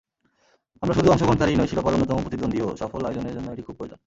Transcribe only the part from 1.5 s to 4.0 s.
নই, শিরোপার অন্যতম প্রতিদ্বন্দ্বীও—সফল আয়োজনের জন্য এটি খুব প্রয়োজন।